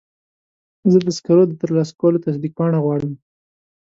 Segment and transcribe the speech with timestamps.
[0.91, 3.11] زه د سکرو د ترلاسه کولو تصدیق پاڼه غواړم.